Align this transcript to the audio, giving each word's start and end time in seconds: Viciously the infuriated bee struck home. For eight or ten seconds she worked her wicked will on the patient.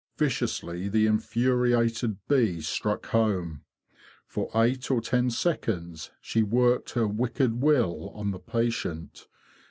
Viciously 0.17 0.89
the 0.89 1.05
infuriated 1.05 2.27
bee 2.27 2.59
struck 2.59 3.05
home. 3.09 3.61
For 4.25 4.49
eight 4.59 4.89
or 4.89 4.99
ten 4.99 5.29
seconds 5.29 6.09
she 6.19 6.41
worked 6.41 6.93
her 6.93 7.07
wicked 7.07 7.61
will 7.61 8.09
on 8.15 8.31
the 8.31 8.39
patient. 8.39 9.27